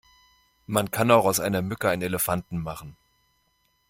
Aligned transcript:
Man 0.65 0.89
kann 0.89 1.11
auch 1.11 1.25
aus 1.25 1.39
einer 1.39 1.61
Mücke 1.61 1.87
einen 1.87 2.01
Elefanten 2.01 2.57
machen! 2.57 2.97